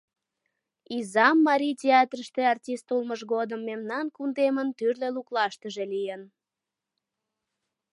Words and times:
Изам 0.97 1.37
марий 1.47 1.75
театрыште 1.83 2.41
артист 2.53 2.85
улмыж 2.93 3.21
годым 3.33 3.61
мемнан 3.69 4.05
кундемын 4.15 4.67
тӱрлӧ 4.77 5.09
луклаштыже 5.15 5.83
лийын. 5.93 6.21